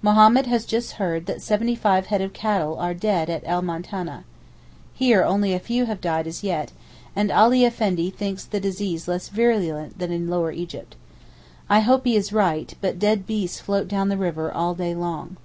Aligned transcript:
Mohammed 0.00 0.46
has 0.46 0.64
just 0.64 0.92
heard 0.92 1.26
that 1.26 1.42
seventy 1.42 1.74
five 1.74 2.06
head 2.06 2.22
of 2.22 2.32
cattle 2.32 2.78
are 2.78 2.94
dead 2.94 3.28
at 3.28 3.42
El 3.44 3.60
Moutaneh. 3.60 4.24
Here 4.94 5.22
only 5.22 5.52
a 5.52 5.58
few 5.60 5.84
have 5.84 6.00
died 6.00 6.26
as 6.26 6.42
yet, 6.42 6.72
and 7.14 7.30
Ali 7.30 7.62
Effendi 7.62 8.08
thinks 8.08 8.46
the 8.46 8.58
disease 8.58 9.06
less 9.06 9.28
virulent 9.28 9.98
than 9.98 10.10
in 10.10 10.28
Lower 10.30 10.50
Egypt. 10.50 10.96
I 11.68 11.80
hope 11.80 12.04
he 12.06 12.16
is 12.16 12.32
right; 12.32 12.72
but 12.80 12.98
dead 12.98 13.26
beasts 13.26 13.60
float 13.60 13.86
down 13.86 14.08
the 14.08 14.16
river 14.16 14.50
all 14.50 14.72
day 14.72 14.94
long. 14.94 15.36